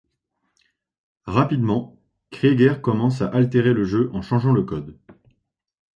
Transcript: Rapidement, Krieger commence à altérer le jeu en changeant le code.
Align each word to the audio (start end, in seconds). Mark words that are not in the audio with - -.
Rapidement, 1.27 1.95
Krieger 2.31 2.81
commence 2.81 3.21
à 3.21 3.27
altérer 3.27 3.71
le 3.71 3.83
jeu 3.83 4.09
en 4.13 4.23
changeant 4.23 4.51
le 4.51 4.63
code. 4.63 4.97